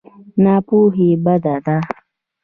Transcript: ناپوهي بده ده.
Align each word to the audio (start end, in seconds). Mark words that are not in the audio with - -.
ناپوهي 0.43 1.09
بده 1.23 1.53
ده. 1.65 1.77